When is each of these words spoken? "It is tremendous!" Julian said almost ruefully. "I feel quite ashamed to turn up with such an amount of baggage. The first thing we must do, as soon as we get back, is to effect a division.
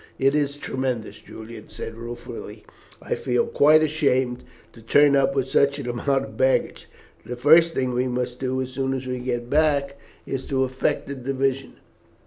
"It 0.17 0.33
is 0.33 0.57
tremendous!" 0.57 1.19
Julian 1.19 1.65
said 1.69 1.89
almost 1.93 2.25
ruefully. 2.25 2.65
"I 3.03 3.13
feel 3.13 3.45
quite 3.45 3.83
ashamed 3.83 4.43
to 4.73 4.81
turn 4.81 5.15
up 5.15 5.35
with 5.35 5.47
such 5.47 5.77
an 5.77 5.87
amount 5.87 6.25
of 6.25 6.35
baggage. 6.35 6.87
The 7.23 7.35
first 7.35 7.75
thing 7.75 7.91
we 7.93 8.07
must 8.07 8.39
do, 8.39 8.59
as 8.63 8.71
soon 8.71 8.95
as 8.95 9.05
we 9.05 9.19
get 9.19 9.47
back, 9.47 9.97
is 10.25 10.47
to 10.47 10.63
effect 10.63 11.07
a 11.11 11.13
division. 11.13 11.75